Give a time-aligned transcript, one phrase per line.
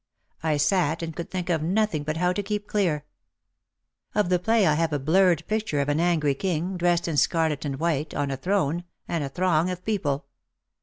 [0.41, 3.05] I sat and could think of nothing but how to keep clear.
[4.15, 7.65] Of the play I have a blurred picture of an angry king, dressed in scarlet
[7.65, 10.25] and white, on a throne, and a throng of people.